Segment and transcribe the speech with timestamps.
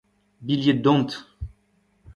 [0.41, 1.29] bilhed dont